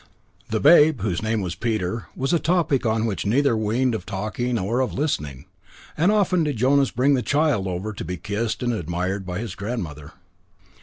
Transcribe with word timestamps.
The 0.49 0.59
babe, 0.59 1.01
whose 1.01 1.21
name 1.21 1.41
was 1.41 1.53
Peter, 1.53 2.07
was 2.15 2.33
a 2.33 2.39
topic 2.39 2.87
on 2.87 3.05
which 3.05 3.23
neither 3.23 3.55
wearied 3.55 3.93
of 3.93 4.03
talking 4.07 4.57
or 4.57 4.79
of 4.79 4.95
listening; 4.95 5.45
and 5.95 6.11
often 6.11 6.43
did 6.43 6.57
Jonas 6.57 6.89
bring 6.89 7.13
the 7.13 7.21
child 7.21 7.67
over 7.67 7.93
to 7.93 8.03
be 8.03 8.17
kissed 8.17 8.63
and 8.63 8.73
admired 8.73 9.27
by 9.27 9.37
his 9.37 9.53
grandmother. 9.53 10.13